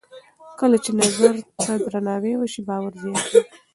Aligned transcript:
کله 0.59 0.77
چې 0.83 0.91
نظر 1.01 1.35
ته 1.61 1.71
درناوی 1.83 2.33
وشي، 2.37 2.61
باور 2.67 2.93
زیاتېږي. 3.01 3.39